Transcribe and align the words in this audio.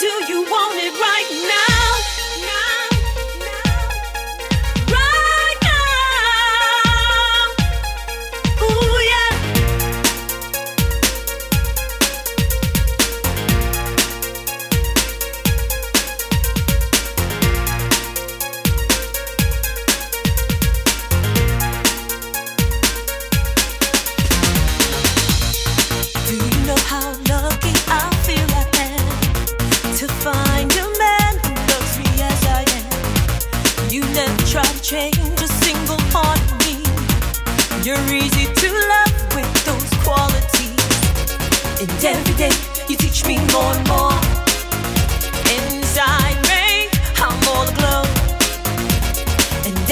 Do 0.00 0.06
you 0.06 0.42
want 0.42 0.74
it 0.74 0.92
right 0.92 1.68
now? 1.68 1.73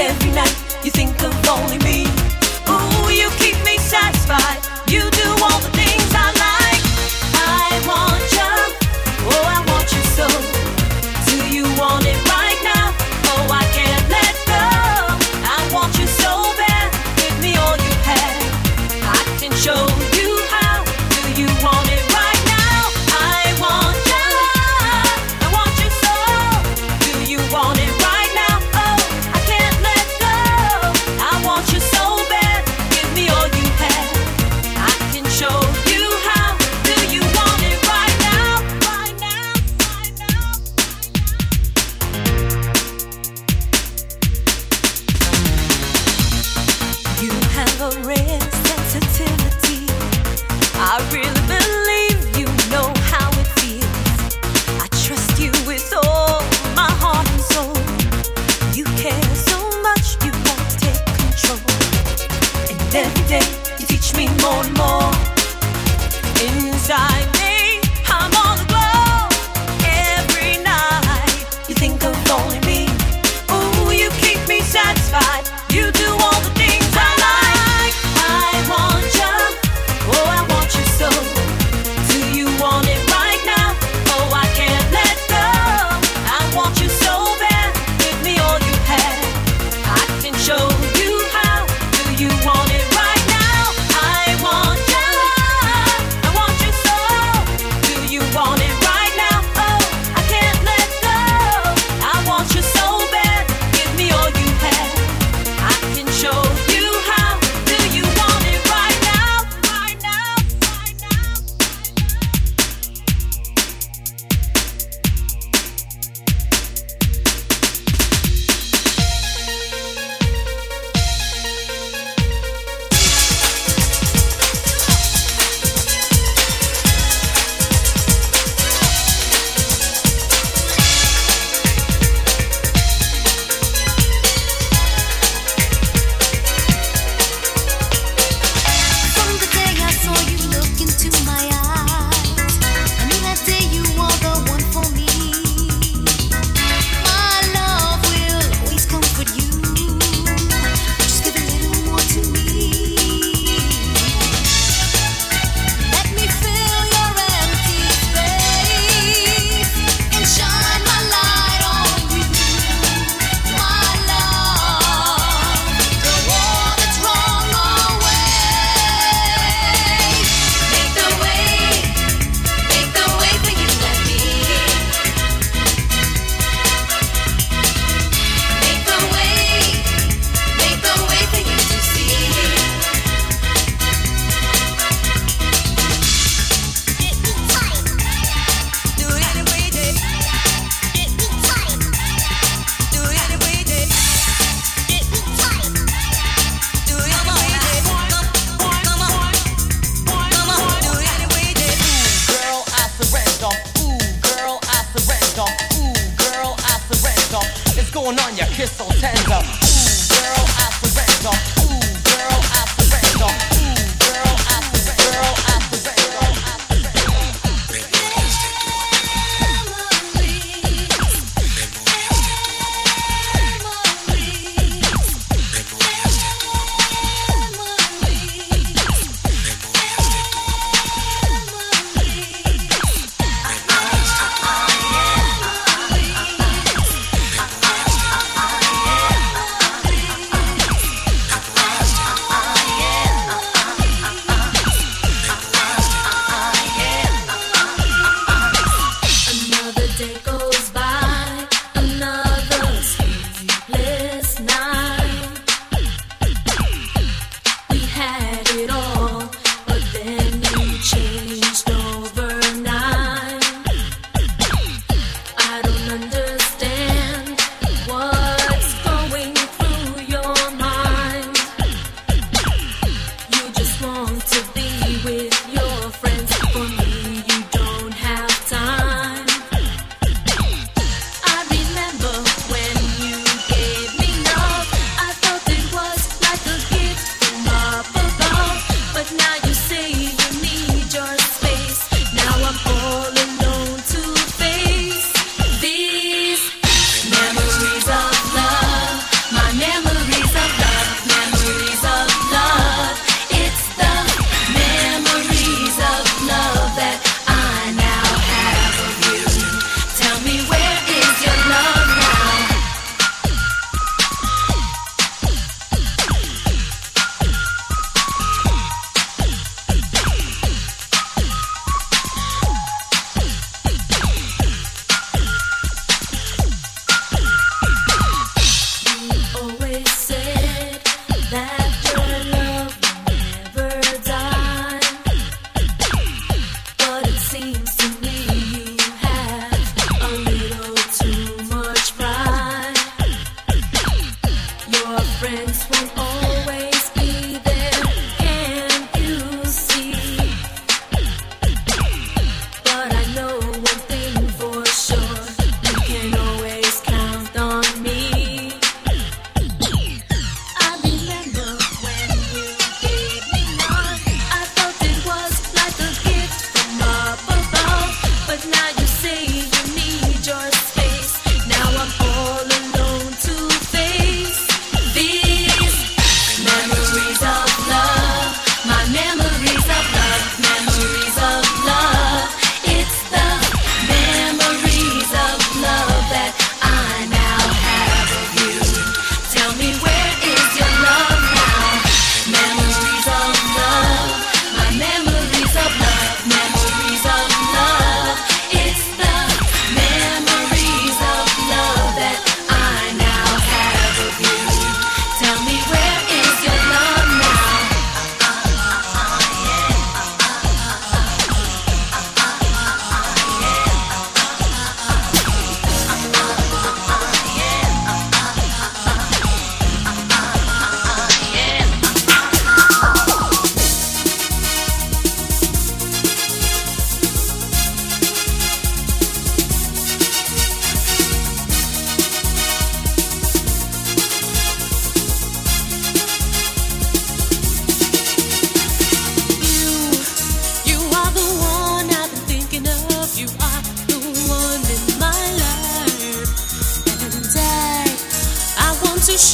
every 0.03 0.33
night. 0.33 0.55
You 0.85 0.91
think 0.91 1.23
of 1.23 1.33
only 1.49 1.79
me. 1.79 2.07
Ooh, 2.69 3.11
you 3.11 3.29
keep 3.39 3.57
me 3.65 3.79
satisfied. 3.79 4.59
You 4.89 5.09
do 5.11 5.29
all 5.43 5.61
the 5.61 5.71
things. 5.71 5.82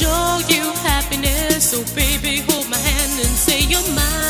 I'll 0.01 0.07
always 0.07 0.47
consider 0.47 2.29
you 2.29 2.43
forever 2.43 3.95
mine. 3.95 4.28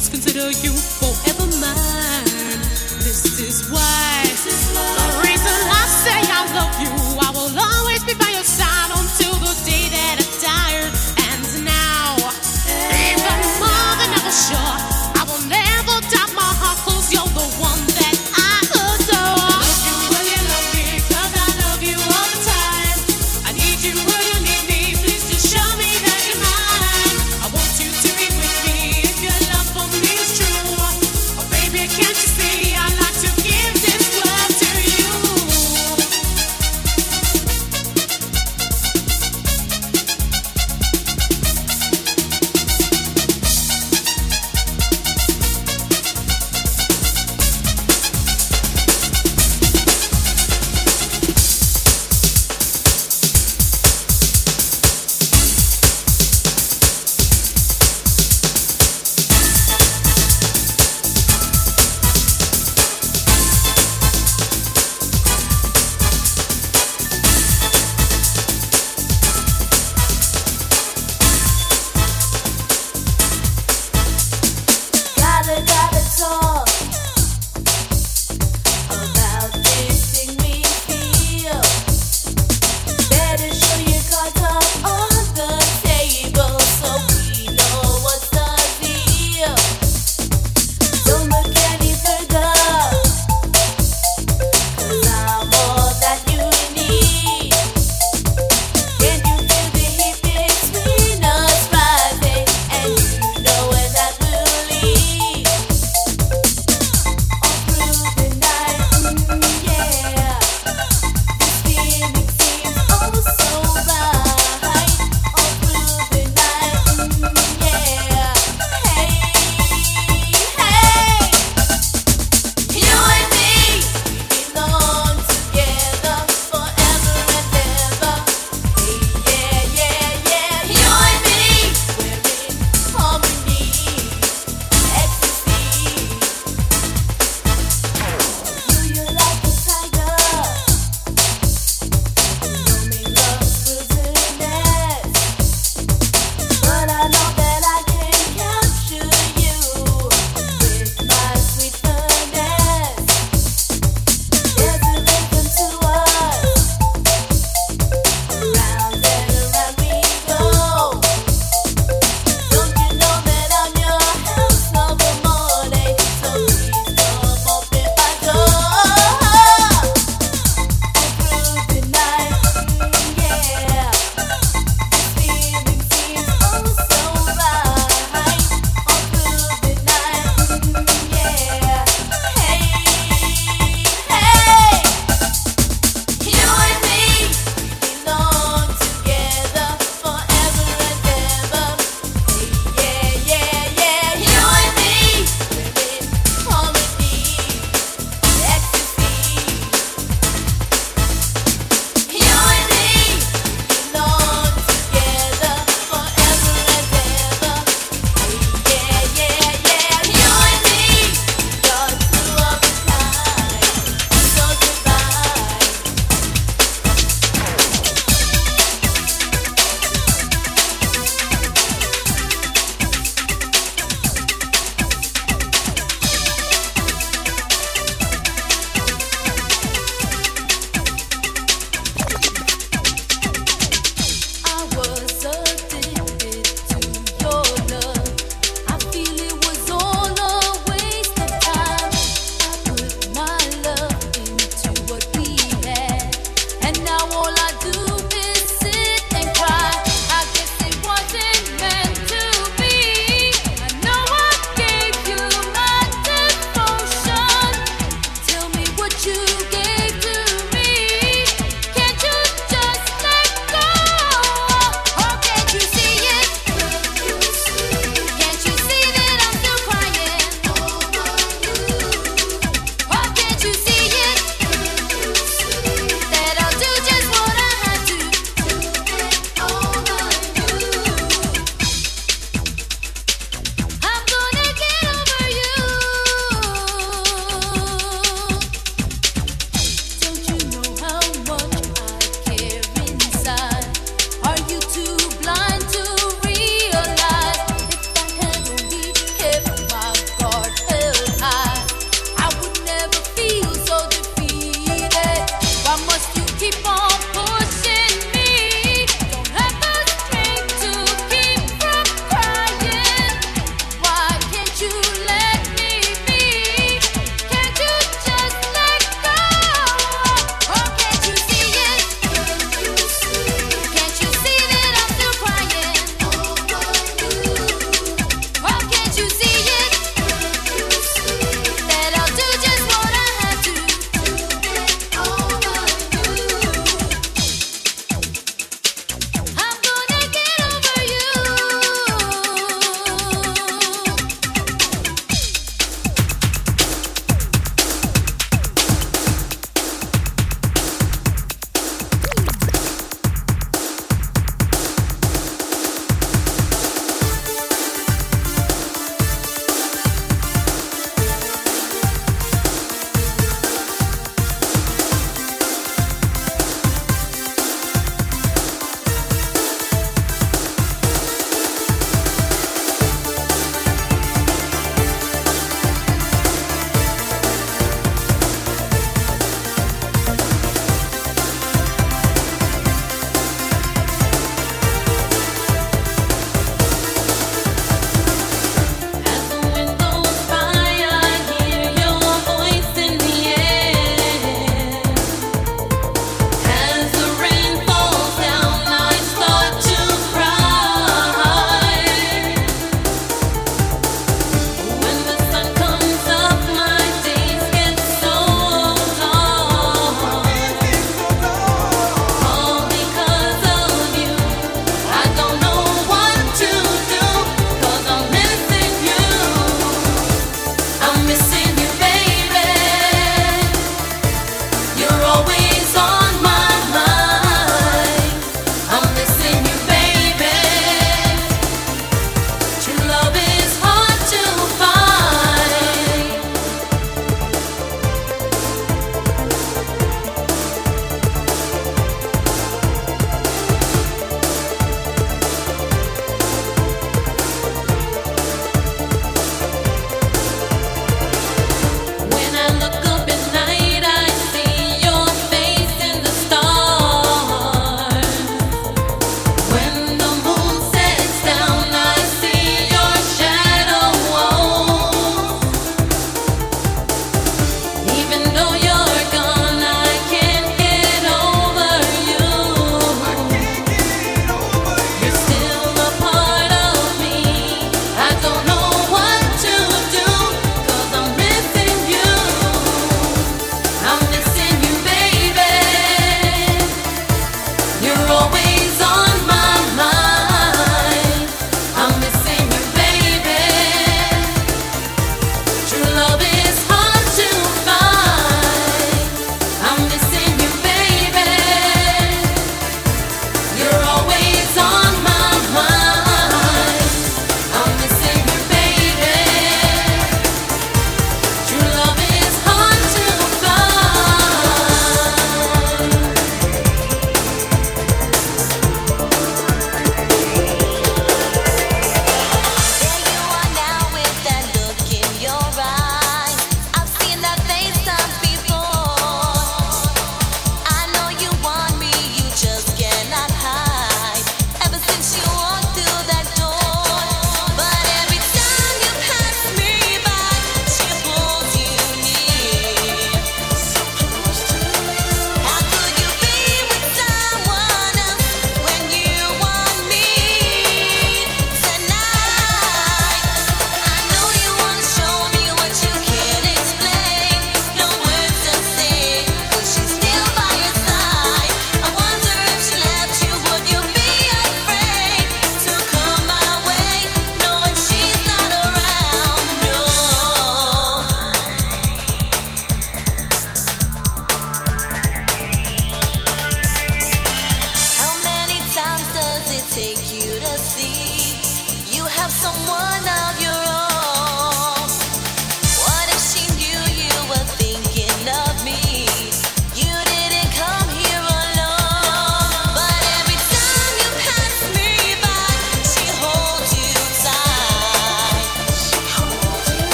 This 0.00 0.08
you 0.64 0.72
why. 0.72 1.29